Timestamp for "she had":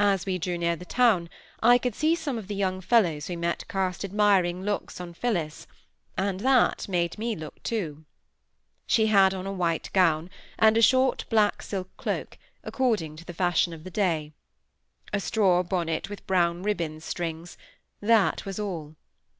8.88-9.32